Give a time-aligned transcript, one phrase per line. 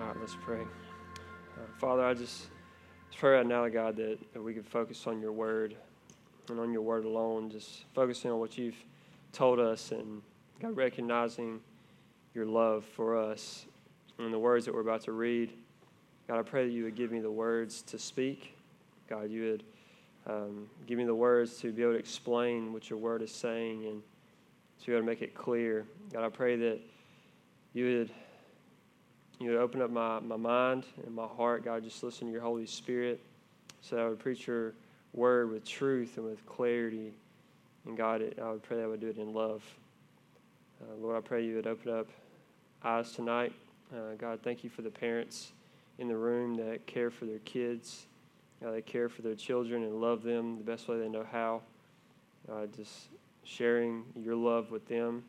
[0.00, 0.62] All right, let's pray.
[0.62, 2.46] Uh, Father, I just
[3.18, 5.76] pray right now, God, that, that we can focus on your word
[6.48, 8.82] and on your word alone, just focusing on what you've
[9.32, 10.22] told us and
[10.58, 11.60] God, recognizing
[12.32, 13.66] your love for us
[14.18, 15.52] and the words that we're about to read.
[16.26, 18.56] God, I pray that you would give me the words to speak.
[19.06, 19.64] God, you would
[20.26, 23.84] um, give me the words to be able to explain what your word is saying
[23.84, 24.02] and
[24.80, 25.84] to be able to make it clear.
[26.10, 26.80] God, I pray that
[27.74, 28.10] you would
[29.40, 32.42] you would open up my, my mind and my heart, God, just listen to your
[32.42, 33.20] Holy Spirit
[33.80, 34.74] so I would preach your
[35.14, 37.14] word with truth and with clarity.
[37.86, 39.64] And God, I would pray that I would do it in love.
[40.82, 42.06] Uh, Lord, I pray you would open up
[42.84, 43.54] eyes tonight.
[43.92, 45.52] Uh, God, thank you for the parents
[45.98, 48.06] in the room that care for their kids.
[48.60, 51.62] They care for their children and love them the best way they know how.
[52.50, 53.08] Uh, just
[53.44, 55.24] sharing your love with them.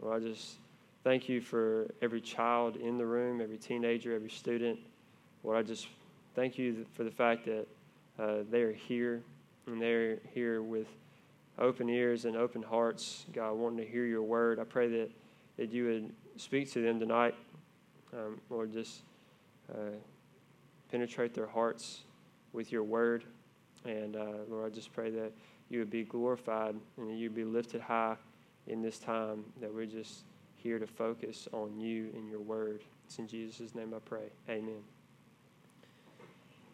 [0.00, 0.56] Lord, I just
[1.06, 4.80] Thank you for every child in the room, every teenager, every student.
[5.44, 5.86] Lord, I just
[6.34, 7.68] thank you for the fact that
[8.18, 9.22] uh, they are here
[9.68, 10.88] and they're here with
[11.60, 14.58] open ears and open hearts, God, wanting to hear your word.
[14.58, 15.10] I pray that,
[15.58, 17.36] that you would speak to them tonight.
[18.12, 19.02] Um, Lord, just
[19.72, 19.94] uh,
[20.90, 22.00] penetrate their hearts
[22.52, 23.22] with your word.
[23.84, 25.30] And uh, Lord, I just pray that
[25.68, 28.16] you would be glorified and that you'd be lifted high
[28.66, 30.24] in this time, that we're just
[30.66, 32.82] here to focus on you and your word.
[33.06, 34.24] It's in Jesus' name I pray.
[34.48, 34.82] Amen.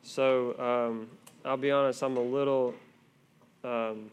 [0.03, 1.11] So um,
[1.45, 2.73] I'll be honest, I'm a little,
[3.63, 4.11] um,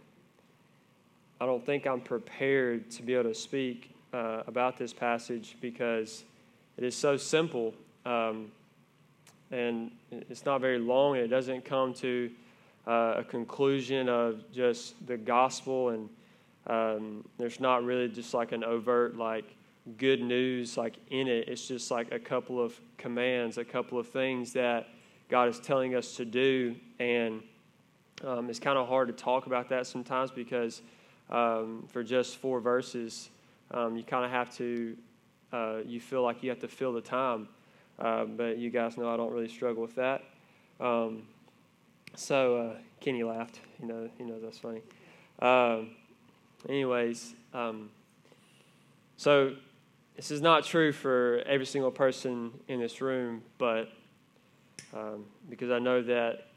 [1.40, 6.26] I don't think I'm prepared to be able to speak uh, about this passage because
[6.76, 7.74] it is so simple
[8.06, 8.52] um,
[9.50, 12.30] and it's not very long and it doesn't come to
[12.86, 16.10] uh, a conclusion of just the gospel and
[16.68, 19.56] um, there's not really just like an overt like
[19.98, 21.48] good news like in it.
[21.48, 24.88] It's just like a couple of commands, a couple of things that
[25.30, 26.76] God is telling us to do.
[27.00, 27.42] And
[28.26, 30.82] um, it's kind of hard to talk about that sometimes because
[31.30, 33.30] um, for just four verses,
[33.72, 34.98] um, you kind of have to,
[35.54, 37.48] uh, you feel like you have to fill the time.
[38.00, 40.23] Uh, but you guys know I don't really struggle with that.
[40.80, 41.23] Um,
[42.16, 43.60] so uh, Kenny laughed.
[43.82, 44.82] You know, he knows that's funny.
[45.42, 45.92] Um,
[46.67, 47.89] anyways, um,
[49.17, 49.56] so
[50.20, 53.90] this is not true for every single person in this room, but
[54.94, 56.48] um, because I know that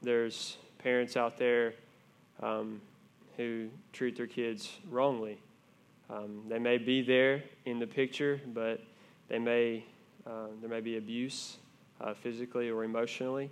[0.00, 1.74] there's parents out there
[2.42, 2.80] um,
[3.36, 5.36] who treat their kids wrongly.
[6.08, 8.80] Um, they may be there in the picture, but
[9.28, 9.84] they may
[10.26, 11.58] uh, there may be abuse
[12.00, 13.50] uh, physically or emotionally.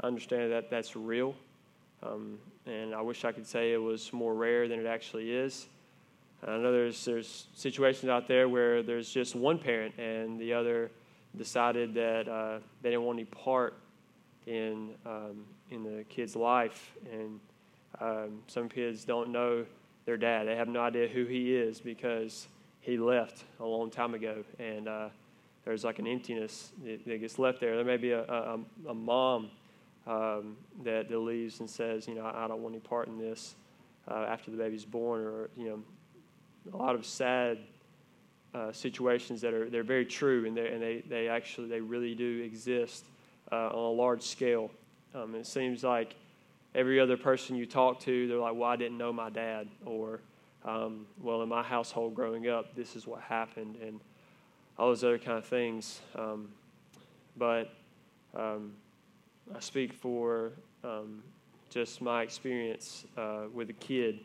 [0.00, 1.34] I understand that that's real,
[2.04, 5.66] um, and I wish I could say it was more rare than it actually is.
[6.46, 10.90] I know there's there's situations out there where there's just one parent and the other
[11.36, 13.74] decided that uh, they didn't want any part
[14.46, 17.40] in um, in the kid's life, and
[18.00, 19.64] um, some kids don't know
[20.06, 20.48] their dad.
[20.48, 22.48] They have no idea who he is because
[22.80, 25.08] he left a long time ago, and uh,
[25.64, 27.76] there's like an emptiness that gets left there.
[27.76, 28.58] There may be a, a,
[28.88, 29.50] a mom
[30.06, 33.18] um, that, that leaves and says, you know, I, I don't want any part in
[33.18, 33.54] this
[34.08, 35.82] uh, after the baby's born, or you know,
[36.72, 37.58] a lot of sad
[38.54, 42.42] uh, situations that are they're very true and, and they, they actually they really do
[42.42, 43.04] exist
[43.52, 44.70] uh, on a large scale.
[45.14, 46.14] Um, it seems like
[46.74, 50.20] every other person you talk to, they're like, "Well, I didn't know my dad," or
[50.64, 54.00] um, "Well, in my household growing up, this is what happened," and
[54.78, 56.00] all those other kind of things.
[56.14, 56.48] Um,
[57.36, 57.72] but
[58.34, 58.72] um,
[59.54, 60.52] I speak for
[60.84, 61.22] um,
[61.70, 64.20] just my experience uh, with a kid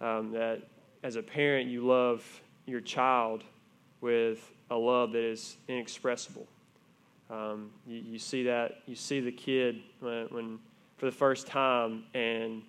[0.00, 0.62] um, that
[1.02, 2.24] as a parent, you love
[2.66, 3.44] your child
[4.00, 6.46] with a love that is inexpressible.
[7.30, 10.58] Um, you, you, see that, you see the kid when, when,
[10.96, 12.62] for the first time, and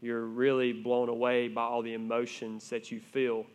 [0.00, 3.46] you're really blown away by all the emotions that you feel.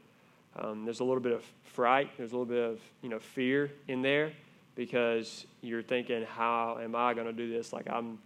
[0.60, 3.72] Um, there's a little bit of fright, there's a little bit of you know fear
[3.88, 4.34] in there
[4.76, 7.72] because you're thinking, how am I going to do this?
[7.72, 8.20] Like I'm,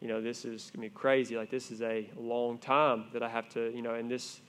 [0.00, 1.36] you know, this is gonna be crazy.
[1.36, 4.40] Like this is a long time that I have to, you know, and this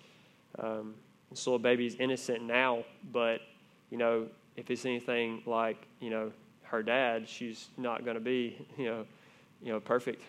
[0.59, 0.95] um,
[1.29, 3.41] this little baby is innocent now, but
[3.89, 6.31] you know, if it's anything like you know
[6.63, 9.05] her dad, she's not going to be you know,
[9.61, 10.23] you know, perfect.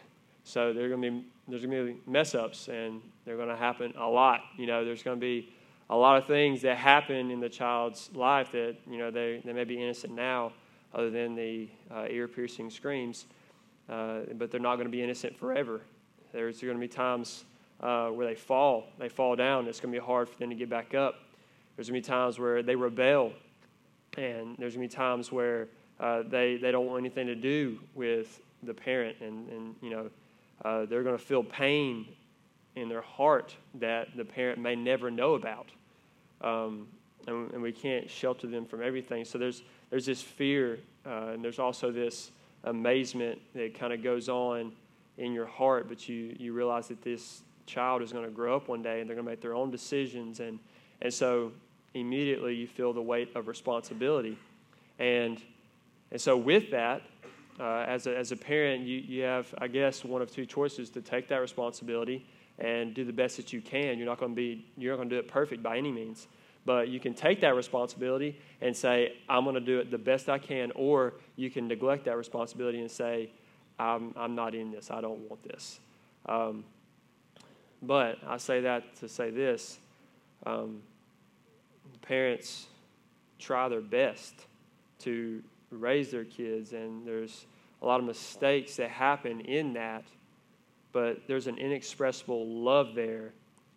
[0.44, 3.56] So there's going to be there's going to be mess ups, and they're going to
[3.56, 4.40] happen a lot.
[4.56, 5.52] You know, there's going to be
[5.90, 9.52] a lot of things that happen in the child's life that you know they they
[9.52, 10.52] may be innocent now,
[10.94, 13.26] other than the uh, ear piercing screams,
[13.88, 15.82] uh, but they're not going to be innocent forever.
[16.32, 17.44] There's going to be times
[17.84, 18.86] uh, where they fall.
[18.98, 19.68] They fall down.
[19.68, 21.16] It's going to be hard for them to get back up.
[21.76, 23.32] There's going to be times where they rebel
[24.16, 25.68] and there's going to be times where
[26.00, 30.10] uh, they, they don't want anything to do with the parent, and, and you know,
[30.64, 32.06] uh, they're going to feel pain
[32.76, 35.66] in their heart that the parent may never know about.
[36.40, 36.88] Um,
[37.26, 39.24] and, and, we can't shelter them from everything.
[39.24, 42.30] So there's, there's this fear, uh, and there's also this
[42.64, 44.72] amazement that kind of goes on
[45.16, 48.68] in your heart, but you, you realize that this child is going to grow up
[48.68, 50.40] one day and they're going to make their own decisions.
[50.40, 50.58] And,
[51.02, 51.52] and so
[51.94, 54.38] immediately you feel the weight of responsibility.
[54.98, 55.40] And,
[56.10, 57.02] and so, with that,
[57.58, 60.90] uh, as, a, as a parent, you, you have, I guess, one of two choices
[60.90, 62.26] to take that responsibility
[62.58, 63.98] and do the best that you can.
[63.98, 66.28] You're not going to be, you're not going to do it perfect by any means.
[66.66, 70.28] But you can take that responsibility and say, I'm going to do it the best
[70.28, 73.30] I can, or you can neglect that responsibility and say,
[73.78, 74.90] I'm, I'm not in this.
[74.90, 75.80] I don't want this.
[76.26, 76.64] Um,
[77.86, 79.78] but I say that to say this
[80.46, 80.82] um,
[82.02, 82.66] parents
[83.38, 84.46] try their best
[85.00, 87.46] to raise their kids, and there's
[87.82, 90.04] a lot of mistakes that happen in that,
[90.92, 93.32] but there's an inexpressible love there,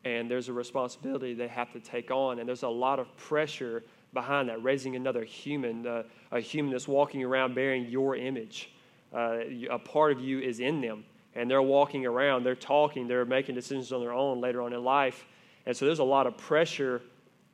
[0.05, 3.83] and there's a responsibility they have to take on, and there's a lot of pressure
[4.13, 8.71] behind that, raising another human, uh, a human that's walking around bearing your image.
[9.13, 9.39] Uh,
[9.69, 11.03] a part of you is in them,
[11.37, 14.83] and they're walking around, they're talking, they're making decisions on their own later on in
[14.83, 15.25] life.
[15.67, 17.01] And so there's a lot of pressure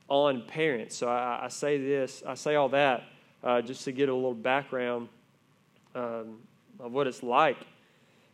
[0.08, 0.96] on parents.
[0.96, 3.04] So I, I say this, I say all that
[3.44, 5.10] uh, just to get a little background
[5.96, 6.40] um,
[6.80, 7.58] of what it's like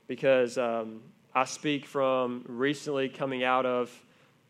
[0.07, 1.01] because um,
[1.33, 3.91] I speak from recently coming out of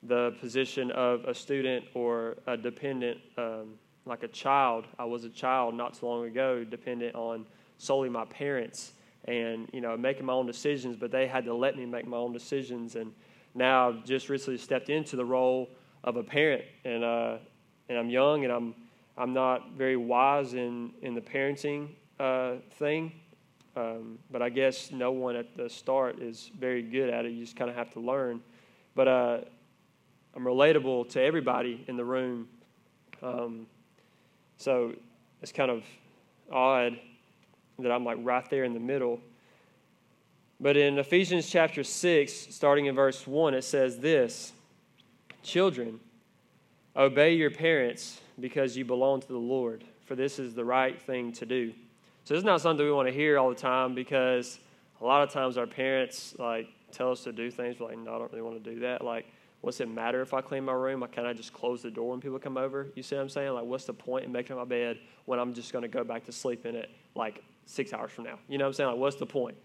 [0.03, 3.75] the position of a student or a dependent, um,
[4.05, 4.85] like a child.
[4.97, 7.45] I was a child not too long ago, dependent on
[7.77, 8.93] solely my parents
[9.25, 12.17] and you know making my own decisions but they had to let me make my
[12.17, 12.95] own decisions.
[12.95, 13.13] And
[13.55, 15.69] now i've just recently stepped into the role
[16.03, 17.37] of a parent and uh,
[17.89, 18.75] and i'm young and i'm
[19.17, 21.89] i'm not very wise in in the parenting
[22.19, 23.11] uh, thing.
[23.75, 27.31] Um, but i guess no one at the start is very good at it.
[27.31, 28.41] You just kind of have to learn.
[28.95, 29.37] But uh,
[30.35, 32.47] i'm relatable to everybody in the room.
[33.21, 33.67] Um,
[34.57, 34.93] so
[35.41, 35.83] it's kind of
[36.51, 36.99] odd
[37.83, 39.19] that I'm like right there in the middle.
[40.59, 44.51] But in Ephesians chapter 6, starting in verse 1, it says this
[45.41, 45.99] Children,
[46.95, 51.31] obey your parents because you belong to the Lord, for this is the right thing
[51.33, 51.73] to do.
[52.25, 54.59] So this is not something we want to hear all the time because
[55.01, 57.79] a lot of times our parents like tell us to do things.
[57.79, 59.03] We're like, no, I don't really want to do that.
[59.03, 59.25] Like,
[59.61, 61.03] what's it matter if I clean my room?
[61.03, 62.87] I kind of just close the door when people come over.
[62.95, 63.53] You see what I'm saying?
[63.53, 66.25] Like, what's the point in making my bed when I'm just going to go back
[66.25, 68.39] to sleep in it like six hours from now?
[68.47, 68.89] You know what I'm saying?
[68.89, 69.55] Like, what's the point?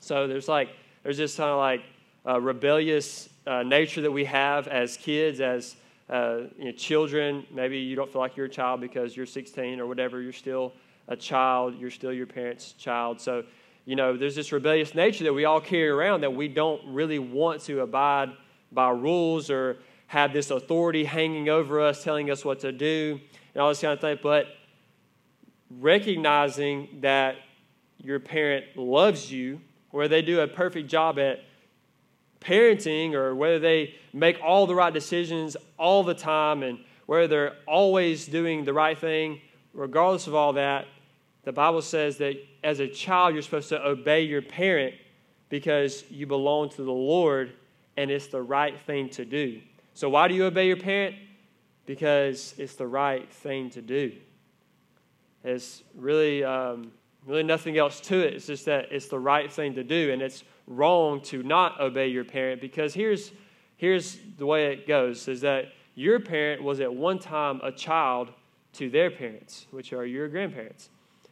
[0.00, 0.70] So there's like,
[1.02, 1.82] there's this kind of like
[2.26, 5.76] uh, rebellious uh, nature that we have as kids, as
[6.10, 7.46] uh, you know, children.
[7.52, 10.20] Maybe you don't feel like you're a child because you're 16 or whatever.
[10.20, 10.72] You're still
[11.08, 11.78] a child.
[11.78, 13.20] You're still your parents' child.
[13.20, 13.44] So,
[13.84, 17.20] you know, there's this rebellious nature that we all carry around that we don't really
[17.20, 18.30] want to abide
[18.72, 19.78] by rules or
[20.08, 23.20] have this authority hanging over us, telling us what to do,
[23.54, 24.18] and all this kind of thing.
[24.22, 24.46] But
[25.70, 27.36] recognizing that
[27.98, 29.60] your parent loves you,
[29.90, 31.40] where they do a perfect job at
[32.40, 37.56] parenting, or whether they make all the right decisions all the time, and whether they're
[37.66, 39.40] always doing the right thing,
[39.72, 40.86] regardless of all that,
[41.44, 42.34] the Bible says that
[42.64, 44.94] as a child, you're supposed to obey your parent
[45.48, 47.52] because you belong to the Lord
[47.96, 49.60] and it's the right thing to do.
[49.94, 51.16] So, why do you obey your parent?
[51.86, 54.12] Because it's the right thing to do.
[55.46, 56.90] There's really, um,
[57.24, 58.34] really nothing else to it.
[58.34, 62.08] It's just that it's the right thing to do, and it's wrong to not obey
[62.08, 63.30] your parent because here's,
[63.76, 68.32] here's the way it goes is that your parent was at one time a child
[68.72, 70.88] to their parents, which are your grandparents.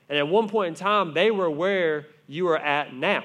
[0.08, 3.24] And at one point in time, they were where you are at now.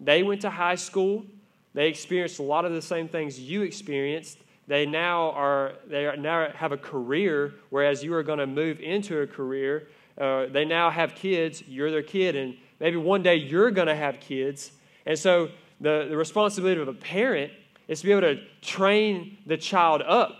[0.00, 1.26] They went to high school,
[1.74, 4.38] they experienced a lot of the same things you experienced.
[4.68, 8.80] They now are they are now have a career, whereas you are going to move
[8.80, 9.88] into a career.
[10.18, 11.62] Uh, they now have kids.
[11.66, 14.72] You're their kid, and maybe one day you're going to have kids.
[15.06, 15.48] And so
[15.80, 17.52] the, the responsibility of a parent
[17.88, 20.36] is to be able to train the child up.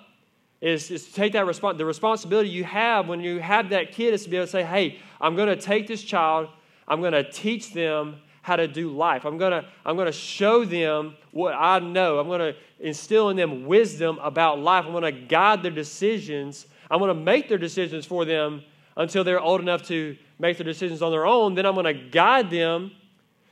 [0.60, 1.76] Is, is to take that response.
[1.76, 4.62] The responsibility you have when you have that kid is to be able to say,
[4.62, 6.48] "Hey, I'm going to take this child.
[6.88, 9.24] I'm going to teach them how to do life.
[9.24, 12.18] I'm going to I'm going to show them what I know.
[12.18, 14.84] I'm going to instill in them wisdom about life.
[14.84, 16.66] I'm going to guide their decisions.
[16.90, 18.62] I'm going to make their decisions for them
[18.96, 21.54] until they're old enough to make their decisions on their own.
[21.54, 22.92] Then I'm going to guide them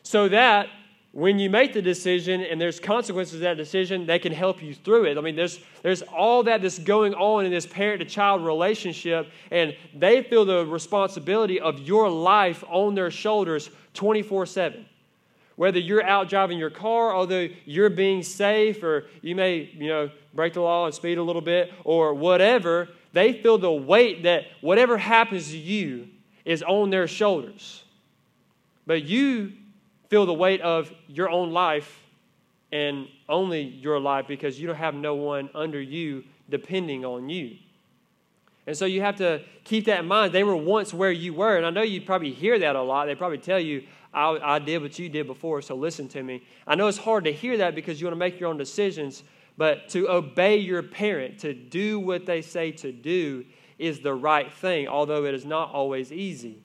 [0.02, 0.68] so that
[1.12, 4.74] when you make the decision and there's consequences to that decision, they can help you
[4.74, 5.18] through it.
[5.18, 9.30] I mean, there's, there's all that that's going on in this parent to child relationship,
[9.50, 14.86] and they feel the responsibility of your life on their shoulders 24 7.
[15.56, 20.10] Whether you're out driving your car, although you're being safe, or you may, you know,
[20.32, 24.44] break the law and speed a little bit, or whatever, they feel the weight that
[24.60, 26.08] whatever happens to you
[26.44, 27.84] is on their shoulders.
[28.86, 29.52] But you
[30.08, 32.00] feel the weight of your own life
[32.72, 37.56] and only your life because you don't have no one under you depending on you.
[38.66, 40.32] And so you have to keep that in mind.
[40.32, 41.56] They were once where you were.
[41.56, 43.06] And I know you probably hear that a lot.
[43.06, 46.42] They probably tell you, I, I did what you did before, so listen to me.
[46.66, 49.24] I know it's hard to hear that because you want to make your own decisions,
[49.56, 53.44] but to obey your parent, to do what they say to do,
[53.78, 56.62] is the right thing, although it is not always easy.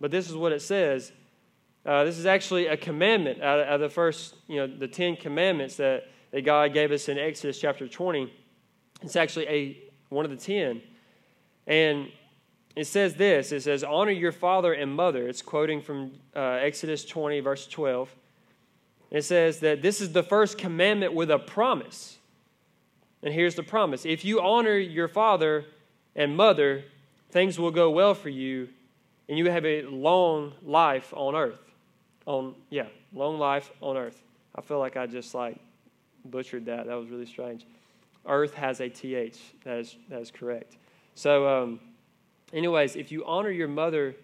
[0.00, 1.12] But this is what it says
[1.84, 4.86] uh, this is actually a commandment out of, out of, the first, you know, the
[4.86, 8.32] Ten Commandments that, that God gave us in Exodus chapter 20.
[9.02, 10.80] It's actually a, one of the ten.
[11.66, 12.08] And
[12.76, 15.26] it says this it says, Honor your father and mother.
[15.26, 18.14] It's quoting from uh, Exodus 20, verse 12.
[19.12, 22.16] It says that this is the first commandment with a promise.
[23.22, 25.66] And here's the promise if you honor your father
[26.16, 26.84] and mother,
[27.30, 28.70] things will go well for you,
[29.28, 31.60] and you have a long life on earth
[32.26, 34.22] on yeah, long life on earth.
[34.54, 35.58] I feel like I just like
[36.24, 36.86] butchered that.
[36.86, 37.66] That was really strange.
[38.26, 39.38] Earth has a th.
[39.64, 40.76] That is that is correct.
[41.14, 41.80] So, um,
[42.52, 44.14] anyways, if you honor your mother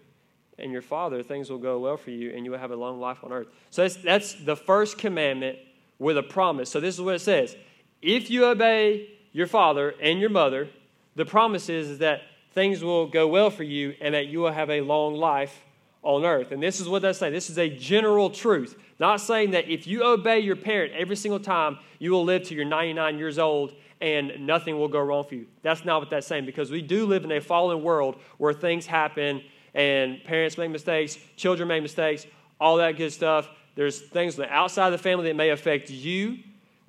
[0.59, 2.99] and your father, things will go well for you, and you will have a long
[2.99, 3.47] life on earth.
[3.69, 5.57] So that's that's the first commandment
[5.97, 6.69] with a promise.
[6.69, 7.55] So this is what it says:
[8.01, 10.69] If you obey your father and your mother,
[11.15, 12.21] the promise is, is that
[12.53, 15.63] things will go well for you, and that you will have a long life
[16.01, 16.51] on earth.
[16.51, 17.29] And this is what they say.
[17.29, 18.77] This is a general truth.
[18.99, 22.55] Not saying that if you obey your parent every single time, you will live to
[22.55, 25.47] your 99 years old and nothing will go wrong for you.
[25.61, 28.85] That's not what that's saying because we do live in a fallen world where things
[28.85, 29.41] happen
[29.73, 32.25] and parents make mistakes, children make mistakes,
[32.59, 33.49] all that good stuff.
[33.75, 36.39] There's things on the outside of the family that may affect you.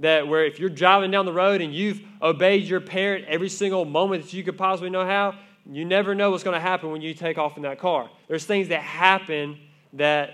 [0.00, 3.84] That where if you're driving down the road and you've obeyed your parent every single
[3.84, 5.34] moment that you could possibly know how,
[5.70, 8.08] you never know what's going to happen when you take off in that car.
[8.26, 9.58] There's things that happen
[9.92, 10.30] that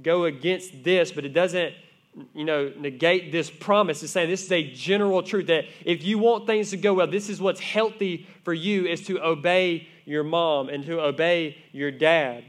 [0.00, 1.74] go against this, but it doesn't
[2.34, 4.02] you know, negate this promise.
[4.02, 7.06] It's saying this is a general truth that if you want things to go well,
[7.06, 11.90] this is what's healthy for you is to obey your mom and to obey your
[11.90, 12.44] dad.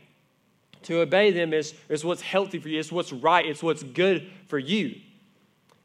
[0.84, 4.30] To obey them is, is what's healthy for you, it's what's right, it's what's good
[4.48, 4.96] for you.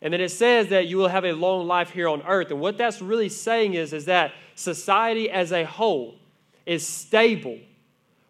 [0.02, 2.50] And then it says that you will have a long life here on earth.
[2.50, 6.16] And what that's really saying is, is that society as a whole
[6.64, 7.58] is stable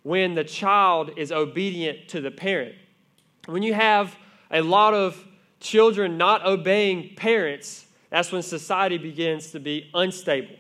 [0.03, 2.75] when the child is obedient to the parent.
[3.47, 4.17] When you have
[4.51, 5.25] a lot of
[5.61, 10.57] children not obeying parents, that's when society begins to be unstable.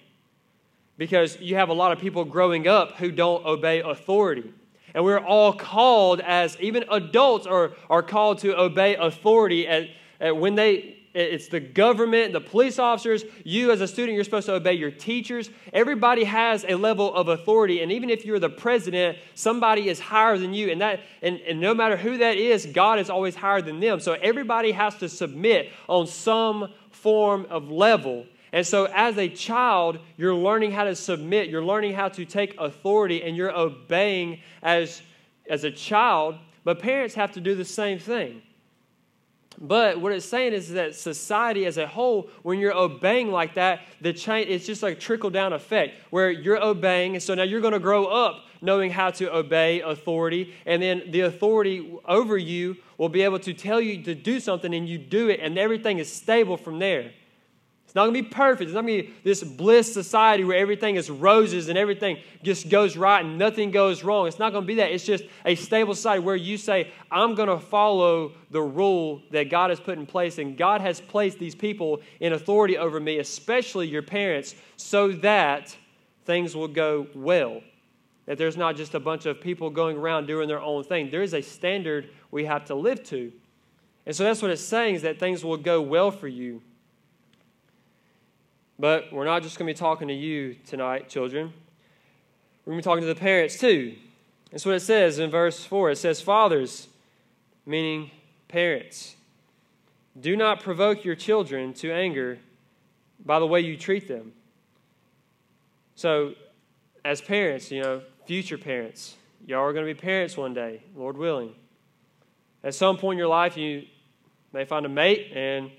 [1.00, 4.52] Because you have a lot of people growing up who don't obey authority.
[4.92, 9.88] And we're all called, as even adults are, are called to obey authority at,
[10.20, 13.24] at when they it's the government, the police officers.
[13.44, 15.48] You, as a student, you're supposed to obey your teachers.
[15.72, 17.82] Everybody has a level of authority.
[17.82, 20.70] And even if you're the president, somebody is higher than you.
[20.70, 24.00] And, that, and, and no matter who that is, God is always higher than them.
[24.00, 28.26] So everybody has to submit on some form of level.
[28.52, 32.56] And so, as a child, you're learning how to submit, you're learning how to take
[32.58, 35.02] authority, and you're obeying as,
[35.48, 36.36] as a child.
[36.64, 38.42] But parents have to do the same thing.
[39.60, 43.80] But what it's saying is that society as a whole, when you're obeying like that,
[44.00, 47.42] the chain it's just like a trickle down effect where you're obeying, and so now
[47.42, 52.38] you're going to grow up knowing how to obey authority, and then the authority over
[52.38, 55.58] you will be able to tell you to do something, and you do it, and
[55.58, 57.12] everything is stable from there.
[57.90, 58.68] It's not going to be perfect.
[58.68, 62.68] It's not going to be this bliss society where everything is roses and everything just
[62.68, 64.28] goes right and nothing goes wrong.
[64.28, 64.92] It's not going to be that.
[64.92, 69.50] It's just a stable society where you say, I'm going to follow the rule that
[69.50, 70.38] God has put in place.
[70.38, 75.76] And God has placed these people in authority over me, especially your parents, so that
[76.26, 77.60] things will go well.
[78.26, 81.10] That there's not just a bunch of people going around doing their own thing.
[81.10, 83.32] There is a standard we have to live to.
[84.06, 86.62] And so that's what it's saying is that things will go well for you.
[88.80, 91.52] But we're not just going to be talking to you tonight, children.
[92.64, 93.94] We're going to be talking to the parents too.
[94.50, 95.90] That's what it says in verse 4.
[95.90, 96.88] It says, Fathers,
[97.66, 98.10] meaning
[98.48, 99.16] parents,
[100.18, 102.38] do not provoke your children to anger
[103.22, 104.32] by the way you treat them.
[105.94, 106.32] So,
[107.04, 111.18] as parents, you know, future parents, y'all are going to be parents one day, Lord
[111.18, 111.54] willing.
[112.64, 113.84] At some point in your life, you
[114.54, 115.70] may find a mate, and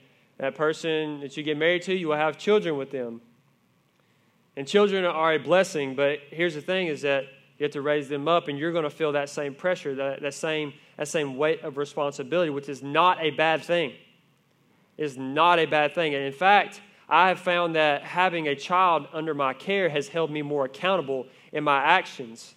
[0.42, 3.22] that person that you get married to, you will have children with them.
[4.58, 7.26] And children are a blessing, but here's the thing is that
[7.60, 10.24] you have to raise them up, and you're going to feel that same pressure, that,
[10.24, 13.94] that, same, that same weight of responsibility, which is not a bad thing.
[14.98, 16.16] Is not a bad thing.
[16.16, 20.32] And in fact, I have found that having a child under my care has held
[20.32, 22.56] me more accountable in my actions.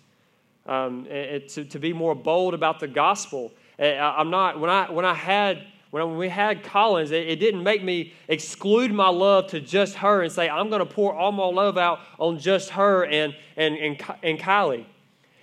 [0.64, 3.52] Um, and, to, to be more bold about the gospel.
[3.78, 7.80] I'm not, when I, when I had when we had Collins, it, it, didn't make
[7.84, 11.44] me exclude my love to just her and say, I'm going to pour all my
[11.44, 14.86] love out on just her and, and, and, and Kylie.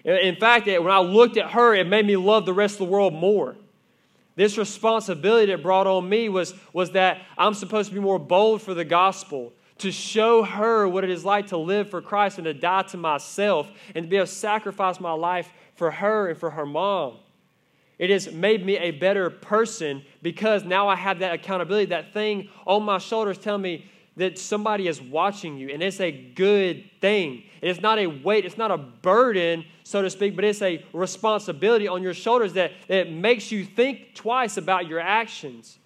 [0.04, 2.92] In fact, when I looked at her, it made me love the rest of the
[2.92, 3.56] world more.
[4.36, 8.62] This responsibility that brought on me was, was that I'm supposed to be more bold
[8.62, 12.46] for the gospel, to show her what it is like to live for Christ and
[12.46, 16.38] to die to myself and to be able to sacrifice my life for her and
[16.38, 17.20] for her mom.
[18.02, 22.50] It has made me a better person because now I have that accountability, that thing
[22.66, 23.86] on my shoulders telling me
[24.18, 27.44] that somebody is watching you, and it's a good thing.
[27.62, 31.88] It's not a weight, it's not a burden, so to speak, but it's a responsibility
[31.88, 35.78] on your shoulders that, that makes you think twice about your actions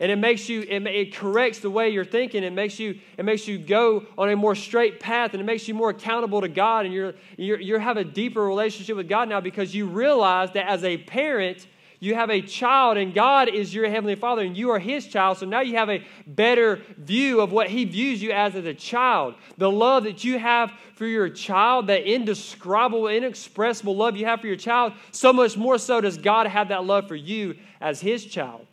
[0.00, 2.42] and it makes you it, it, corrects the way you're thinking.
[2.42, 5.68] It makes you it makes you go on a more straight path and it makes
[5.68, 6.86] you more accountable to god.
[6.86, 10.66] And you're you're you have a deeper relationship with god now because you realize that
[10.68, 11.66] as a parent
[12.02, 15.36] you have a child and god is your heavenly father and you are his child.
[15.36, 18.72] So now you have a better view of what he views you as as a
[18.72, 19.34] child.
[19.58, 24.46] The love that you have for your child that indescribable inexpressible love you have for
[24.46, 28.24] your child so much more so does god have that love for you as his
[28.24, 28.66] child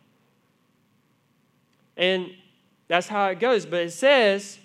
[1.98, 2.30] and
[2.86, 3.66] that's how it goes.
[3.66, 4.58] But it says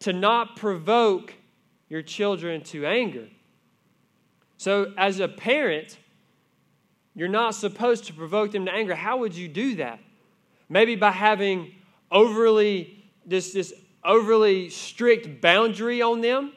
[0.00, 1.34] to not provoke
[1.88, 3.28] your children to anger.
[4.56, 5.98] So, as a parent,
[7.14, 8.94] you're not supposed to provoke them to anger.
[8.94, 10.00] How would you do that?
[10.68, 11.74] Maybe by having
[12.10, 13.72] overly this, this
[14.04, 16.52] overly strict boundary on them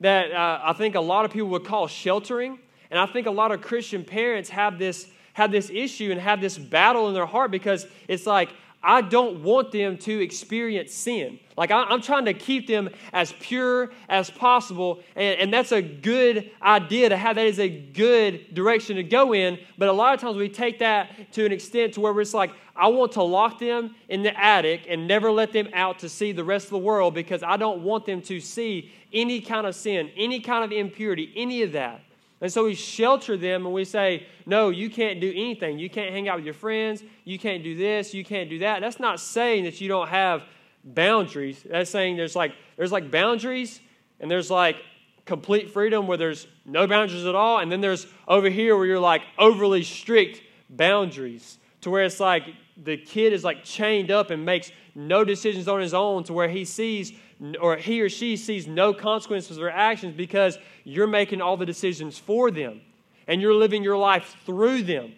[0.00, 2.58] that uh, I think a lot of people would call sheltering.
[2.90, 6.40] And I think a lot of Christian parents have this have this issue and have
[6.40, 8.50] this battle in their heart because it's like
[8.84, 11.40] I don't want them to experience sin.
[11.56, 15.00] Like, I, am trying to keep them as pure as possible.
[15.16, 17.36] And, and that's a good idea to have.
[17.36, 19.58] That is a good direction to go in.
[19.78, 22.50] But a lot of times we take that to an extent to where it's like,
[22.76, 26.32] I want to lock them in the attic and never let them out to see
[26.32, 29.74] the rest of the world because I don't want them to see any kind of
[29.74, 32.02] sin, any kind of impurity, any of that.
[32.44, 35.78] And so we shelter them and we say, no, you can't do anything.
[35.78, 37.02] You can't hang out with your friends.
[37.24, 38.12] You can't do this.
[38.12, 38.82] You can't do that.
[38.82, 40.42] That's not saying that you don't have
[40.84, 41.64] boundaries.
[41.66, 43.80] That's saying there's like, there's like boundaries
[44.20, 44.76] and there's like
[45.24, 47.60] complete freedom where there's no boundaries at all.
[47.60, 52.44] And then there's over here where you're like overly strict boundaries to where it's like
[52.76, 56.50] the kid is like chained up and makes no decisions on his own to where
[56.50, 57.14] he sees
[57.60, 62.18] or he or she sees no consequences their actions because you're making all the decisions
[62.18, 62.80] for them
[63.26, 65.14] and you're living your life through them.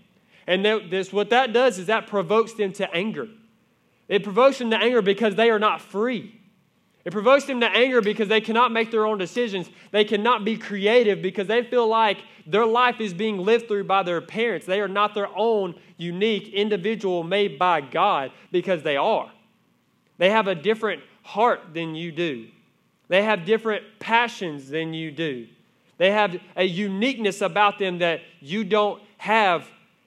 [0.47, 3.29] And this, what that does is that provokes them to anger.
[4.09, 6.41] It provokes them to anger because they are not free.
[7.05, 9.71] It provokes them to anger because they cannot make their own decisions.
[9.93, 14.03] They cannot be creative because they feel like their life is being lived through by
[14.03, 14.67] their parents.
[14.67, 19.31] They are not their own unique individual made by God because they are.
[20.19, 22.47] They have a different heart than you do.
[23.09, 25.49] They have different passions than you do.
[25.99, 29.67] They have a uniqueness about them that you don't have.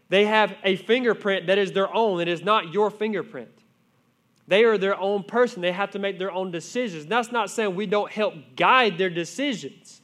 [0.09, 3.49] They have a fingerprint that is their own, it is not your fingerprint.
[4.47, 5.61] They are their own person.
[5.61, 7.05] They have to make their own decisions.
[7.05, 9.98] That's not saying we don't help guide their decisions.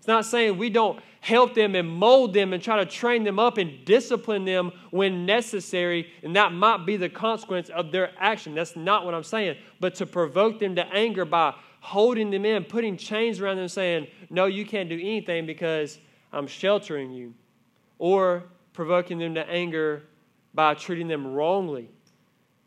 [0.00, 3.38] It's not saying we don't help them and mold them and try to train them
[3.38, 8.54] up and discipline them when necessary, and that might be the consequence of their action.
[8.54, 9.58] That's not what I'm saying.
[9.78, 14.06] But to provoke them to anger by holding them in, putting chains around them, saying,
[14.30, 15.98] No, you can't do anything because
[16.32, 17.34] I'm sheltering you,
[17.98, 20.04] or provoking them to anger
[20.54, 21.90] by treating them wrongly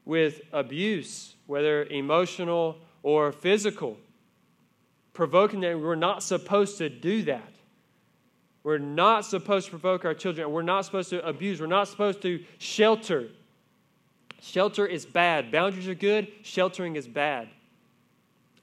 [0.05, 3.97] with abuse, whether emotional or physical.
[5.13, 7.51] Provoking them, we're not supposed to do that.
[8.63, 10.51] We're not supposed to provoke our children.
[10.51, 11.59] We're not supposed to abuse.
[11.61, 13.29] We're not supposed to shelter.
[14.41, 15.51] Shelter is bad.
[15.51, 16.27] Boundaries are good.
[16.43, 17.49] Sheltering is bad.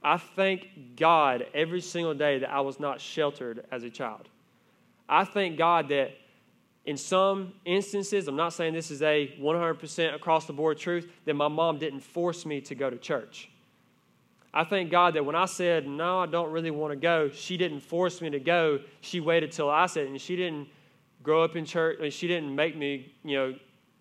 [0.02, 4.28] I thank God every single day that I was not sheltered as a child.
[5.08, 6.12] I thank God that
[6.86, 11.34] in some instances, I'm not saying this is a 100% across the board truth, that
[11.34, 13.50] my mom didn't force me to go to church.
[14.52, 17.56] I thank God that when I said, no, I don't really want to go, she
[17.56, 18.80] didn't force me to go.
[19.00, 20.68] She waited till I said, and she didn't
[21.22, 23.54] grow up in church, and she didn't make me, you know,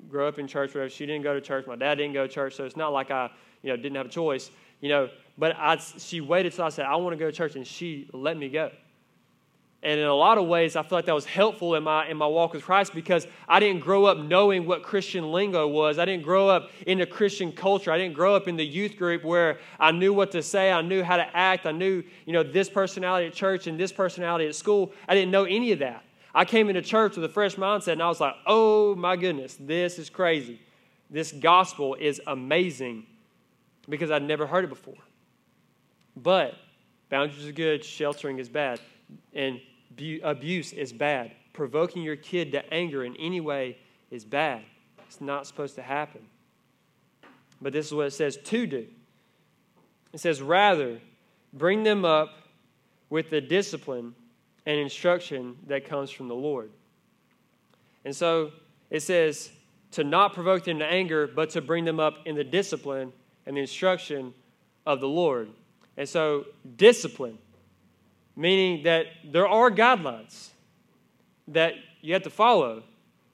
[0.08, 0.90] grow up in church, whatever.
[0.90, 1.68] She didn't go to church.
[1.68, 3.30] My dad didn't go to church, so it's not like I,
[3.62, 4.50] you know, didn't have a choice,
[4.82, 5.10] you know.
[5.38, 8.10] But I, she waited till I said I want to go to church, and she
[8.14, 8.72] let me go.
[9.82, 12.18] And in a lot of ways, I feel like that was helpful in my, in
[12.18, 15.98] my walk with Christ because I didn't grow up knowing what Christian lingo was.
[15.98, 17.90] I didn't grow up in a Christian culture.
[17.90, 20.70] I didn't grow up in the youth group where I knew what to say.
[20.70, 21.66] I knew how to act.
[21.66, 24.92] I knew, you know, this personality at church and this personality at school.
[25.08, 26.04] I didn't know any of that.
[26.36, 29.58] I came into church with a fresh mindset and I was like, oh my goodness,
[29.60, 30.60] this is crazy.
[31.10, 33.06] This gospel is amazing
[33.88, 34.96] because I'd never heard it before.
[36.18, 36.56] But
[37.10, 38.80] boundaries are good, sheltering is bad.
[39.34, 39.60] And
[40.24, 41.32] abuse is bad.
[41.54, 43.78] Provoking your kid to anger in any way
[44.12, 44.62] is bad.
[45.08, 46.22] It's not supposed to happen.
[47.62, 48.88] But this is what it says to do.
[50.14, 51.00] It says, rather,
[51.54, 52.30] bring them up
[53.10, 54.16] with the discipline
[54.66, 56.72] and instruction that comes from the Lord.
[58.06, 58.52] And so
[58.90, 59.52] it says
[59.92, 63.12] to not provoke them to anger, but to bring them up in the discipline
[63.46, 64.34] and the instruction
[64.86, 65.50] of the Lord.
[65.98, 66.46] And so,
[66.78, 67.38] discipline
[68.40, 70.52] meaning that there are guidelines
[71.50, 72.84] that you have to follow,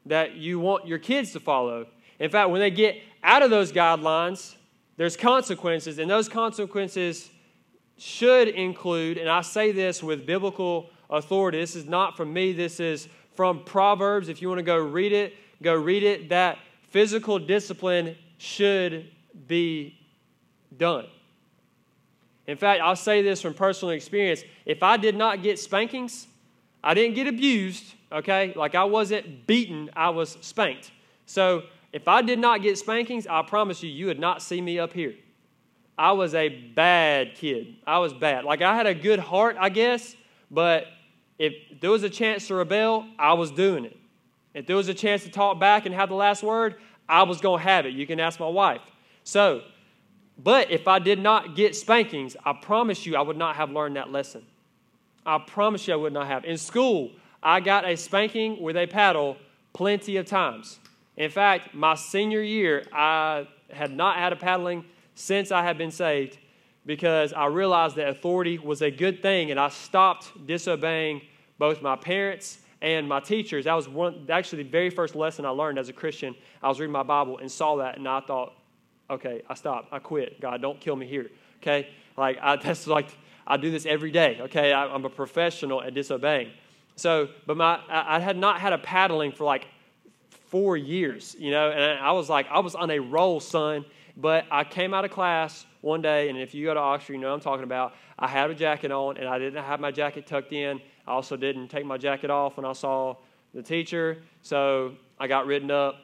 [0.07, 1.85] that you want your kids to follow.
[2.17, 4.55] In fact, when they get out of those guidelines,
[4.97, 7.29] there's consequences, and those consequences
[7.97, 12.79] should include, and I say this with biblical authority, this is not from me, this
[12.79, 14.27] is from Proverbs.
[14.27, 16.57] If you want to go read it, go read it, that
[16.89, 19.11] physical discipline should
[19.45, 19.99] be
[20.75, 21.05] done.
[22.47, 24.43] In fact, I'll say this from personal experience.
[24.65, 26.27] If I did not get spankings,
[26.83, 28.53] I didn't get abused, okay?
[28.55, 30.91] Like I wasn't beaten, I was spanked.
[31.25, 34.77] So if I did not get spankings, I promise you, you would not see me
[34.77, 35.15] up here.
[35.97, 37.75] I was a bad kid.
[37.87, 38.43] I was bad.
[38.43, 40.15] Like I had a good heart, I guess,
[40.51, 40.85] but
[41.39, 43.97] if there was a chance to rebel, I was doing it.
[44.53, 46.75] If there was a chance to talk back and have the last word,
[47.09, 47.93] I was going to have it.
[47.93, 48.81] You can ask my wife.
[49.23, 49.63] So
[50.37, 53.95] but if I did not get spankings, I promise you I would not have learned
[53.95, 54.45] that lesson.
[55.25, 56.45] I promise you I would not have.
[56.45, 59.37] In school, I got a spanking with a paddle
[59.73, 60.79] plenty of times.
[61.17, 65.91] In fact, my senior year, I had not had a paddling since I had been
[65.91, 66.37] saved
[66.85, 71.21] because I realized that authority was a good thing and I stopped disobeying
[71.57, 73.65] both my parents and my teachers.
[73.65, 76.35] That was one, actually the very first lesson I learned as a Christian.
[76.61, 78.53] I was reading my Bible and saw that, and I thought,
[79.09, 79.89] okay, I stopped.
[79.91, 80.39] I quit.
[80.41, 81.29] God, don't kill me here.
[81.61, 81.89] Okay?
[82.17, 83.09] Like, I, that's like,
[83.47, 84.39] I do this every day.
[84.41, 84.73] Okay?
[84.73, 86.51] I, am a professional at disobeying.
[86.95, 89.67] So, but my, I, I had not had a paddling for like
[90.49, 93.85] four years, you know, and I was like, I was on a roll, son.
[94.17, 97.19] But I came out of class one day, and if you go to Oxford, you
[97.19, 97.93] know I'm talking about.
[98.17, 100.79] I had a jacket on, and I didn't have my jacket tucked in.
[101.05, 103.17] I also didn't take my jacket off when I saw
[103.53, 104.23] the teacher.
[104.41, 105.95] So I got written up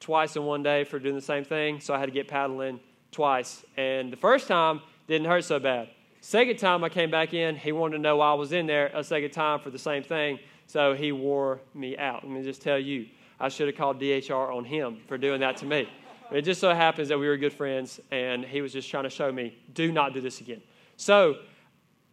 [0.00, 2.80] twice in one day for doing the same thing, so I had to get paddling
[3.12, 3.64] twice.
[3.76, 5.90] And the first time didn't hurt so bad.
[6.22, 8.90] Second time I came back in, he wanted to know why I was in there
[8.94, 12.24] a second time for the same thing, so he wore me out.
[12.24, 13.06] Let me just tell you,
[13.38, 15.88] I should have called DHR on him for doing that to me.
[16.30, 19.10] It just so happens that we were good friends, and he was just trying to
[19.10, 20.62] show me, do not do this again.
[20.96, 21.36] So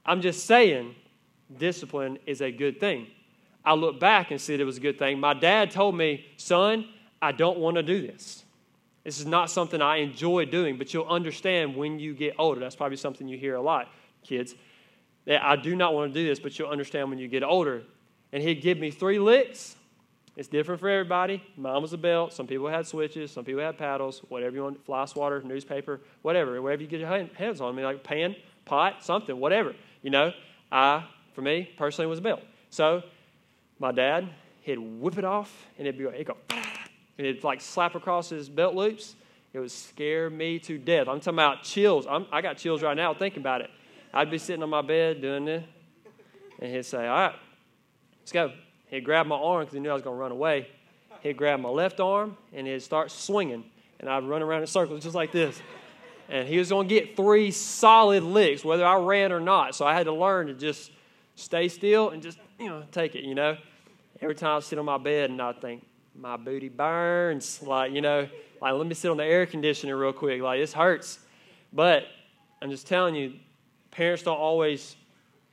[0.06, 0.96] I'm just saying,
[1.56, 3.08] discipline is a good thing.
[3.64, 5.20] I look back and see that it was a good thing.
[5.20, 6.88] My dad told me, son,
[7.22, 8.44] I don't want to do this.
[9.04, 12.60] This is not something I enjoy doing, but you'll understand when you get older.
[12.60, 13.88] That's probably something you hear a lot,
[14.24, 14.54] kids.
[15.26, 17.84] That I do not want to do this, but you'll understand when you get older.
[18.34, 19.76] And he'd give me three licks.
[20.36, 21.42] It's different for everybody.
[21.56, 22.34] Mine was a belt.
[22.34, 23.32] Some people had switches.
[23.32, 24.20] Some people had paddles.
[24.30, 26.62] Whatever you want, fly swatter, newspaper, whatever.
[26.62, 27.74] Whatever you get your hands on.
[27.74, 29.74] I mean, like pan, pot, something, whatever.
[30.04, 30.34] You know,
[30.72, 32.42] I, for me, personally, was a belt.
[32.70, 33.04] So
[33.80, 34.28] my dad,
[34.62, 36.38] he'd whip it off, and it'd be, it'd go,
[37.18, 39.16] it'd like slap across his belt loops.
[39.54, 41.08] It would scare me to death.
[41.08, 42.06] I'm talking about chills.
[42.08, 43.72] I'm, I got chills right now thinking about it.
[44.14, 45.64] I'd be sitting on my bed doing this,
[46.60, 47.36] and he'd say, All right,
[48.22, 48.52] let's go.
[48.88, 50.70] He'd grab my arm because he knew I was going to run away.
[51.22, 53.66] He'd grab my left arm, and he'd start swinging,
[54.00, 55.62] and I'd run around in circles just like this.
[56.30, 59.76] And he was going to get three solid licks, whether I ran or not.
[59.76, 60.92] So I had to learn to just
[61.36, 63.58] stay still and just, you know, take it, you know.
[64.20, 65.86] Every time I sit on my bed and I think,
[66.18, 67.62] my booty burns.
[67.62, 68.28] Like, you know,
[68.62, 70.42] like, let me sit on the air conditioner real quick.
[70.42, 71.20] Like, this hurts.
[71.72, 72.04] But
[72.62, 73.34] I'm just telling you,
[73.92, 74.96] parents don't always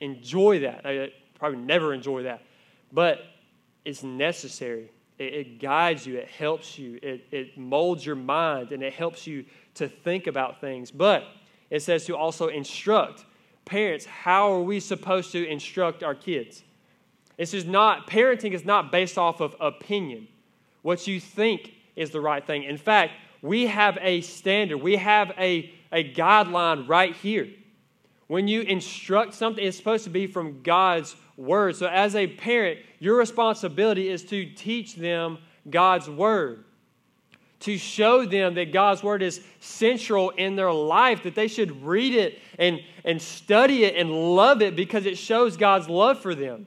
[0.00, 0.82] enjoy that.
[0.84, 2.42] They probably never enjoy that.
[2.92, 3.20] But
[3.84, 4.90] it's necessary.
[5.18, 9.26] It, it guides you, it helps you, it, it molds your mind, and it helps
[9.26, 10.90] you to think about things.
[10.90, 11.24] But
[11.70, 13.24] it says to also instruct.
[13.64, 16.62] Parents, how are we supposed to instruct our kids?
[17.38, 20.28] This is not, parenting is not based off of opinion
[20.84, 22.62] what you think is the right thing.
[22.64, 27.48] In fact, we have a standard, we have a, a guideline right here.
[28.26, 31.76] When you instruct something, it's supposed to be from God's word.
[31.76, 36.64] So, as a parent, your responsibility is to teach them God's word,
[37.60, 42.14] to show them that God's word is central in their life, that they should read
[42.14, 46.66] it and, and study it and love it because it shows God's love for them.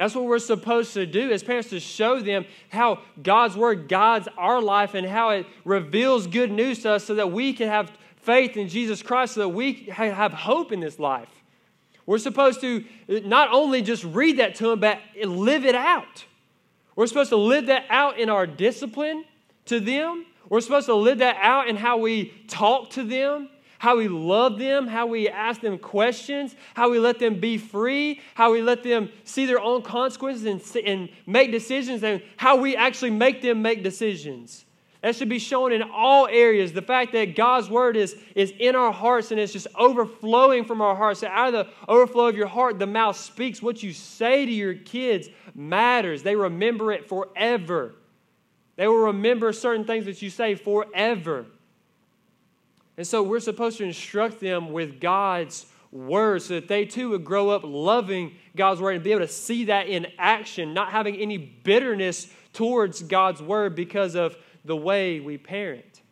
[0.00, 4.28] That's what we're supposed to do as parents to show them how God's word guides
[4.38, 7.92] our life and how it reveals good news to us so that we can have
[8.16, 11.28] faith in Jesus Christ, so that we have hope in this life.
[12.06, 16.24] We're supposed to uh, not only just read that to them, but live it out.
[16.96, 19.26] We're supposed to live that out in our discipline
[19.66, 20.24] to them.
[20.48, 24.58] We're supposed to live that out in how we talk to them how we love
[24.58, 28.82] them, how we ask them questions, how we let them be free, how we let
[28.82, 33.62] them see their own consequences and, and make decisions, and how we actually make them
[33.62, 34.66] make decisions.
[35.00, 36.74] That should be shown in all areas.
[36.74, 40.82] The fact that God's word is, is in our hearts and it's just overflowing from
[40.82, 41.20] our hearts.
[41.20, 43.62] So out of the overflow of your heart, the mouth speaks.
[43.62, 46.22] What you say to your kids matters.
[46.22, 47.94] They remember it forever.
[48.76, 51.46] They will remember certain things that you say forever.
[52.96, 57.24] And so we're supposed to instruct them with God's word so that they too would
[57.24, 61.16] grow up loving God's word and be able to see that in action, not having
[61.16, 66.02] any bitterness towards God's word because of the way we parent.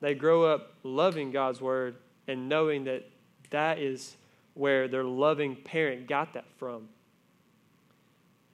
[0.00, 1.96] They grow up loving God's word
[2.26, 3.08] and knowing that
[3.50, 4.16] that is
[4.54, 6.88] where their loving parent got that from.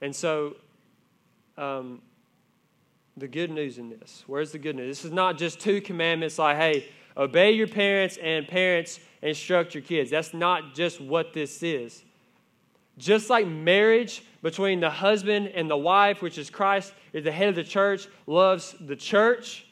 [0.01, 0.55] And so,
[1.57, 2.01] um,
[3.15, 4.97] the good news in this, where's the good news?
[4.97, 6.87] This is not just two commandments like, hey,
[7.17, 10.11] Obey your parents, and parents instruct your kids.
[10.11, 12.03] That's not just what this is.
[12.97, 17.49] Just like marriage between the husband and the wife, which is Christ, is the head
[17.49, 19.65] of the church, loves the church.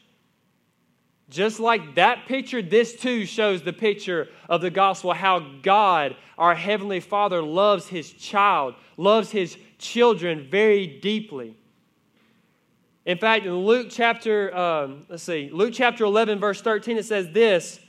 [1.29, 6.53] Just like that picture, this too shows the picture of the gospel how God, our
[6.53, 11.57] Heavenly Father, loves His child, loves His children very deeply.
[13.05, 17.31] In fact, in Luke chapter, um, let's see, Luke chapter 11, verse 13, it says
[17.31, 17.79] this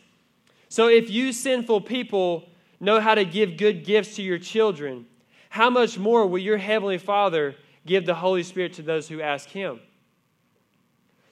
[0.69, 2.49] So if you sinful people
[2.81, 5.07] know how to give good gifts to your children,
[5.49, 9.49] how much more will your heavenly Father give the Holy Spirit to those who ask
[9.49, 9.81] Him?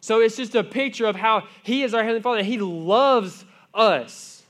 [0.01, 3.45] So it's just a picture of how He is our Heavenly Father He loves
[3.75, 4.43] us.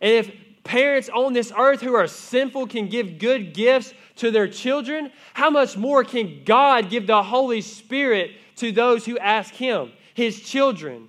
[0.00, 4.46] And if parents on this earth who are sinful can give good gifts to their
[4.46, 9.92] children, how much more can God give the Holy Spirit to those who ask Him,
[10.14, 11.08] His children.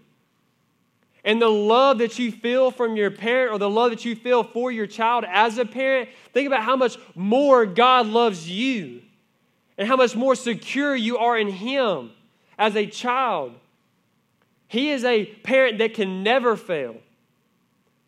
[1.24, 4.44] And the love that you feel from your parent or the love that you feel
[4.44, 9.02] for your child as a parent, think about how much more God loves you
[9.78, 12.12] and how much more secure you are in Him
[12.60, 13.54] as a child.
[14.68, 16.98] He is a parent that can never fail.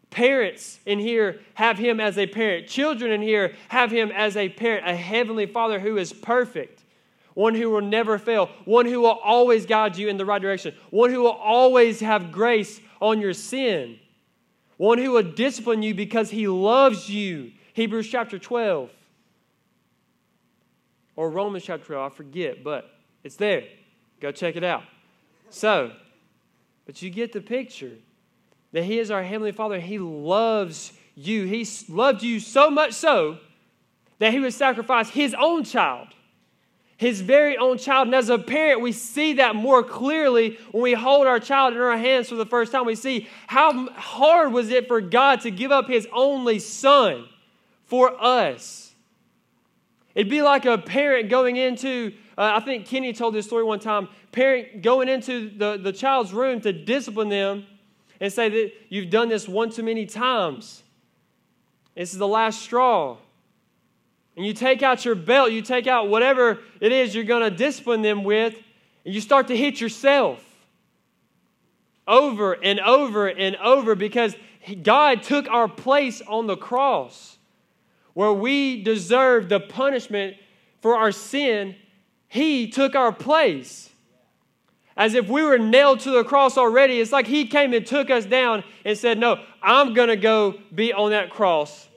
[0.09, 2.67] Parents in here have Him as a parent.
[2.67, 6.83] Children in here have Him as a parent, a heavenly Father who is perfect
[7.37, 10.73] one who will never fail, one who will always guide you in the right direction,
[10.89, 13.99] one who will always have grace on your sin,
[14.77, 17.51] one who will discipline you because he loves you.
[17.73, 18.89] Hebrews chapter 12.
[21.15, 22.89] Or Romans chapter 12, I forget, but
[23.23, 23.65] it's there.
[24.19, 24.81] Go check it out.
[25.51, 25.91] So,
[26.87, 27.93] but you get the picture
[28.71, 29.79] that He is our Heavenly Father.
[29.79, 31.43] He loves you.
[31.43, 33.37] He loved you so much so
[34.17, 36.07] that He would sacrifice His own child
[36.97, 38.07] his very own child.
[38.07, 41.79] And as a parent, we see that more clearly when we hold our child in
[41.79, 42.85] our hands for the first time.
[42.85, 47.29] We see how hard was it for God to give up his only son
[47.85, 48.95] for us.
[50.15, 53.79] It'd be like a parent going into, uh, I think Kenny told this story one
[53.79, 57.67] time, parent going into the, the child's room to discipline them
[58.19, 60.81] and say that you've done this one too many times.
[61.95, 63.17] This is the last straw
[64.37, 67.49] and you take out your belt, you take out whatever it is you're going to
[67.49, 68.53] discipline them with,
[69.03, 70.43] and you start to hit yourself
[72.07, 74.35] over and over and over because
[74.83, 77.37] God took our place on the cross
[78.13, 80.37] where we deserve the punishment
[80.81, 81.75] for our sin.
[82.27, 83.89] He took our place.
[84.95, 86.99] As if we were nailed to the cross already.
[86.99, 90.59] It's like He came and took us down and said, No, I'm going to go
[90.73, 91.87] be on that cross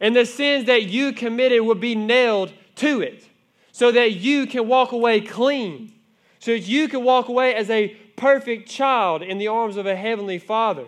[0.00, 3.28] and the sins that you committed will be nailed to it
[3.72, 5.92] so that you can walk away clean,
[6.38, 9.96] so that you can walk away as a perfect child in the arms of a
[9.96, 10.86] heavenly Father.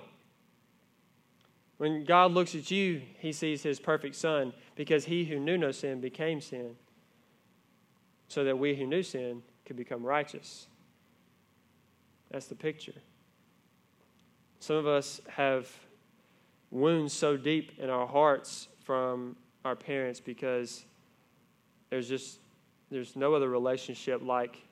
[1.78, 5.72] When God looks at you, he sees his perfect Son because he who knew no
[5.72, 6.76] sin became sin
[8.28, 10.68] so that we who knew sin could become righteous.
[12.30, 12.94] That's the picture.
[14.58, 15.68] Some of us have
[16.70, 20.84] wounds so deep in our hearts from our parents because
[21.90, 22.38] there's just
[22.88, 24.62] there's no other relationship like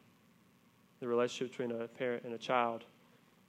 [1.00, 2.84] the relationship between a parent and a child.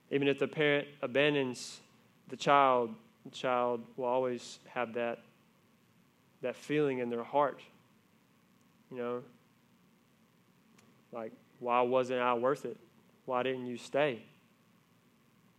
[0.10, 1.82] Even if the parent abandons
[2.30, 5.20] the child, the child will always have that
[6.42, 7.62] that feeling in their heart.
[8.90, 9.24] You know,
[11.12, 12.78] like why wasn't I worth it?
[13.26, 14.24] Why didn't you stay?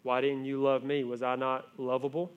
[0.03, 1.05] Why didn't you love me?
[1.05, 2.33] Was I not lovable?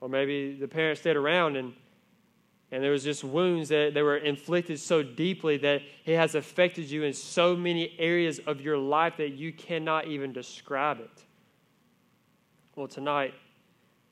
[0.00, 1.74] Or maybe the parents stayed around and
[2.72, 6.88] and there was just wounds that they were inflicted so deeply that it has affected
[6.88, 11.24] you in so many areas of your life that you cannot even describe it.
[12.76, 13.34] Well, tonight,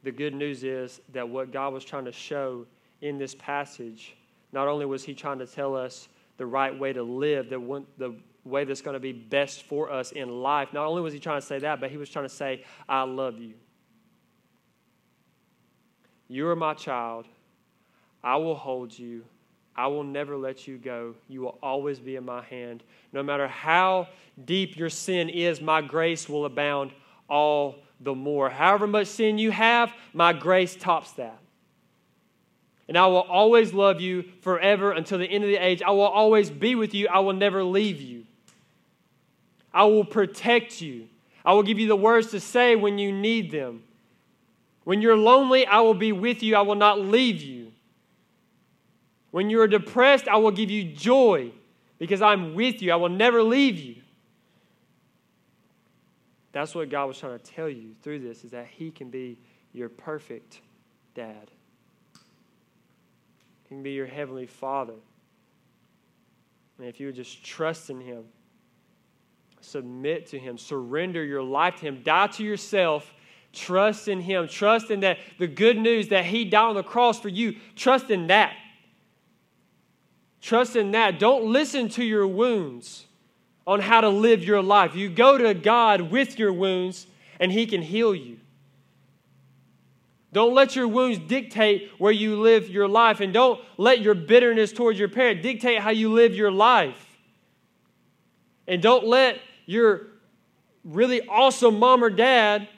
[0.02, 2.66] the good news is that what God was trying to show
[3.00, 4.16] in this passage,
[4.52, 8.16] not only was He trying to tell us the right way to live, the, the
[8.44, 11.40] way that's going to be best for us in life, not only was He trying
[11.40, 13.54] to say that, but He was trying to say, I love you.
[16.28, 17.26] You are my child.
[18.22, 19.24] I will hold you.
[19.74, 21.14] I will never let you go.
[21.28, 22.82] You will always be in my hand.
[23.12, 24.08] No matter how
[24.44, 26.90] deep your sin is, my grace will abound
[27.28, 28.50] all the more.
[28.50, 31.38] However much sin you have, my grace tops that.
[32.88, 35.82] And I will always love you forever until the end of the age.
[35.82, 37.06] I will always be with you.
[37.08, 38.24] I will never leave you.
[39.72, 41.08] I will protect you.
[41.44, 43.84] I will give you the words to say when you need them.
[44.88, 46.56] When you're lonely, I will be with you.
[46.56, 47.72] I will not leave you.
[49.32, 51.52] When you are depressed, I will give you joy
[51.98, 52.90] because I'm with you.
[52.90, 53.96] I will never leave you.
[56.52, 59.38] That's what God was trying to tell you through this is that he can be
[59.74, 60.62] your perfect
[61.14, 61.50] dad.
[63.64, 64.96] He can be your heavenly father.
[66.78, 68.24] And if you would just trust in him,
[69.60, 73.12] submit to him, surrender your life to him, die to yourself,
[73.58, 77.20] trust in him, trust in that the good news that he died on the cross
[77.20, 78.54] for you, trust in that.
[80.40, 81.18] Trust in that.
[81.18, 83.04] Don't listen to your wounds
[83.66, 84.94] on how to live your life.
[84.94, 87.06] You go to God with your wounds,
[87.38, 88.38] and He can heal you.
[90.32, 94.72] Don't let your wounds dictate where you live your life, and don't let your bitterness
[94.72, 97.18] towards your parent dictate how you live your life.
[98.66, 100.06] And don't let your
[100.84, 102.68] really awesome mom or dad,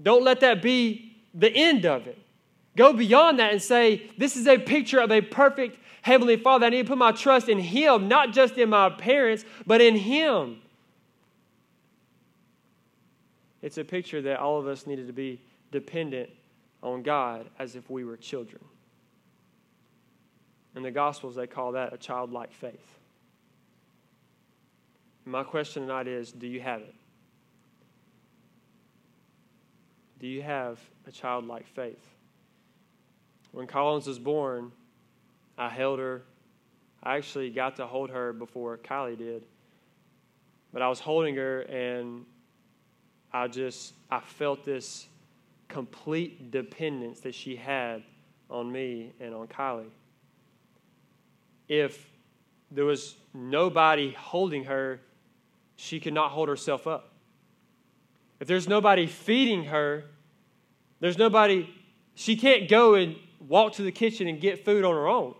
[0.00, 2.18] don't let that be the end of it.
[2.76, 6.70] Go beyond that and say, This is a picture of a perfect Heavenly Father, I
[6.70, 10.60] need to put my trust in Him, not just in my parents, but in Him.
[13.62, 16.28] It's a picture that all of us needed to be dependent
[16.82, 18.62] on God as if we were children.
[20.74, 22.98] In the Gospels, they call that a childlike faith.
[25.24, 26.94] My question tonight is do you have it?
[30.22, 32.14] Do you have a childlike faith?
[33.50, 34.70] When Collins was born,
[35.58, 36.22] I held her.
[37.02, 39.42] I actually got to hold her before Kylie did.
[40.72, 42.24] But I was holding her and
[43.32, 45.08] I just I felt this
[45.66, 48.04] complete dependence that she had
[48.48, 49.90] on me and on Kylie.
[51.66, 52.12] If
[52.70, 55.00] there was nobody holding her,
[55.74, 57.11] she could not hold herself up.
[58.42, 60.02] If there's nobody feeding her,
[60.98, 61.70] there's nobody,
[62.16, 65.36] she can't go and walk to the kitchen and get food on her own.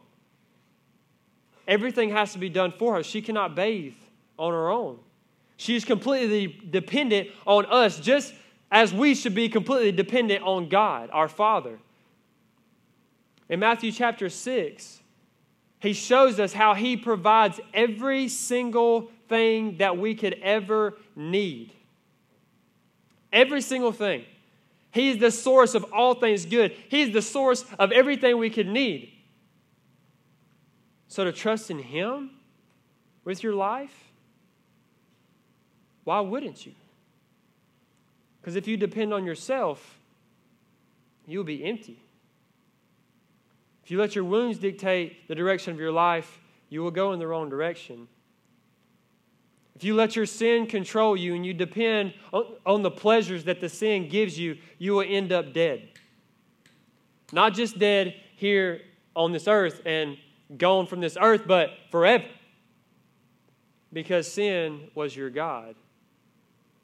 [1.67, 3.03] Everything has to be done for her.
[3.03, 3.97] She cannot bathe
[4.39, 5.01] on her own.
[5.57, 8.35] She is completely dependent on us, just
[8.71, 11.81] as we should be completely dependent on God, our Father.
[13.49, 15.01] In Matthew chapter 6,
[15.81, 21.73] he shows us how he provides every single thing that we could ever need.
[23.33, 24.25] Every single thing.
[24.91, 26.73] He's the source of all things good.
[26.89, 29.11] He's the source of everything we could need.
[31.09, 32.31] So to trust in Him
[33.25, 34.13] with your life,
[36.05, 36.73] why wouldn't you?
[38.41, 39.99] Because if you depend on yourself,
[41.27, 42.03] you'll be empty.
[43.85, 47.19] If you let your wounds dictate the direction of your life, you will go in
[47.19, 48.09] the wrong direction.
[49.75, 53.69] If you let your sin control you and you depend on, the pleasures that the
[53.69, 55.89] sin gives you, you will end up dead.
[57.33, 58.83] Not just dead here
[59.17, 60.19] on this earth and
[60.57, 62.27] gone from this earth, but forever.
[63.93, 65.75] Because sin was your God.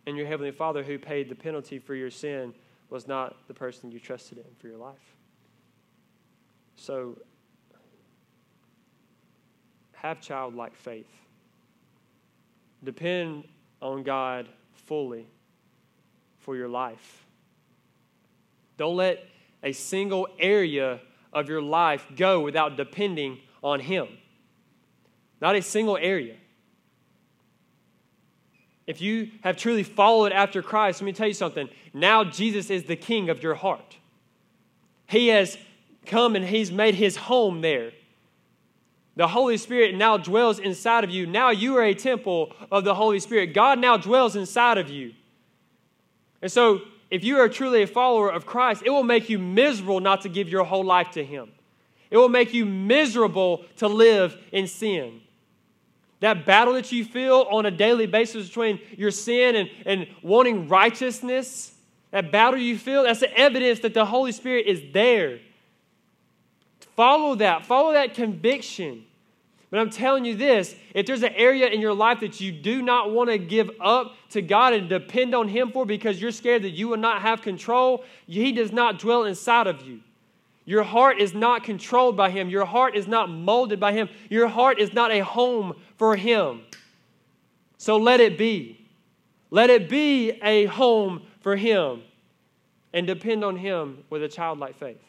[0.06, 2.54] And your Heavenly Father, who paid the penalty for your sin,
[2.88, 5.16] was not the person you trusted in for your life.
[6.76, 7.18] So,
[9.92, 11.06] have childlike faith.
[12.82, 13.44] Depend
[13.82, 14.48] on God
[14.86, 15.26] fully
[16.38, 17.26] for your life.
[18.76, 19.24] Don't let
[19.62, 21.00] a single area
[21.32, 24.08] of your life go without depending on Him.
[25.40, 26.36] Not a single area.
[28.86, 31.68] If you have truly followed after Christ, let me tell you something.
[31.92, 33.98] Now Jesus is the king of your heart.
[35.06, 35.58] He has
[36.06, 37.92] come and He's made His home there.
[39.18, 41.26] The Holy Spirit now dwells inside of you.
[41.26, 43.52] Now you are a temple of the Holy Spirit.
[43.52, 45.12] God now dwells inside of you.
[46.40, 49.98] And so, if you are truly a follower of Christ, it will make you miserable
[49.98, 51.50] not to give your whole life to Him.
[52.12, 55.20] It will make you miserable to live in sin.
[56.20, 60.68] That battle that you feel on a daily basis between your sin and, and wanting
[60.68, 61.72] righteousness,
[62.12, 65.40] that battle you feel, that's the evidence that the Holy Spirit is there.
[66.94, 67.66] Follow that.
[67.66, 69.06] Follow that conviction.
[69.70, 72.80] But I'm telling you this if there's an area in your life that you do
[72.80, 76.62] not want to give up to God and depend on Him for because you're scared
[76.62, 80.00] that you will not have control, He does not dwell inside of you.
[80.64, 82.50] Your heart is not controlled by Him.
[82.50, 84.08] Your heart is not molded by Him.
[84.28, 86.62] Your heart is not a home for Him.
[87.78, 88.86] So let it be.
[89.50, 92.02] Let it be a home for Him
[92.92, 95.00] and depend on Him with a childlike faith.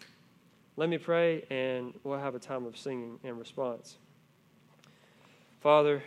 [0.78, 3.98] Let me pray, and we'll have a time of singing in response.
[5.62, 6.02] Father,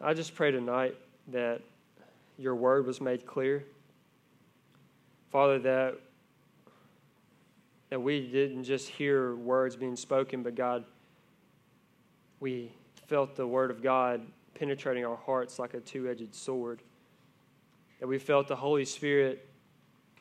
[0.00, 0.96] I just pray tonight
[1.28, 1.60] that
[2.36, 3.64] your word was made clear.
[5.30, 6.00] Father, that,
[7.88, 10.84] that we didn't just hear words being spoken, but God,
[12.40, 12.72] we
[13.06, 14.22] felt the word of God
[14.54, 16.80] penetrating our hearts like a two edged sword.
[18.00, 19.48] That we felt the Holy Spirit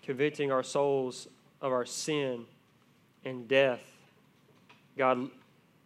[0.04, 1.28] convicting our souls
[1.60, 2.45] of our sin
[3.26, 3.82] and death.
[4.95, 5.32] God,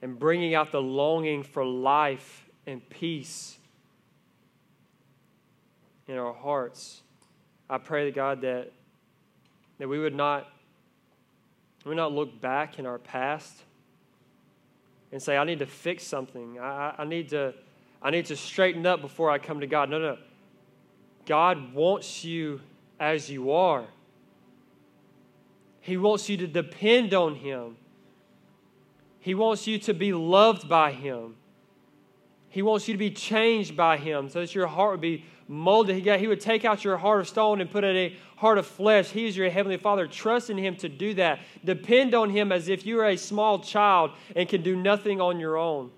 [0.03, 3.57] and bringing out the longing for life and peace
[6.09, 7.01] in our hearts.
[7.69, 8.73] I pray to God that,
[9.77, 10.49] that we would not,
[11.85, 13.63] we would not look back in our past
[15.13, 16.59] and say, I need to fix something.
[16.59, 17.53] I, I, need to,
[18.01, 19.89] I need to straighten up before I come to God.
[19.89, 20.17] No, no.
[21.25, 22.59] God wants you
[22.99, 23.85] as you are.
[25.79, 27.77] He wants you to depend on Him.
[29.23, 31.35] He wants you to be loved by Him.
[32.49, 35.95] He wants you to be changed by Him so that your heart would be molded.
[35.95, 39.11] He, would take out your heart of stone and put in a heart of flesh.
[39.11, 40.07] He is your Heavenly Father.
[40.07, 41.39] Trust in Him to do that.
[41.63, 45.39] Depend on Him as if you are a small child and can do nothing on
[45.39, 45.91] your own.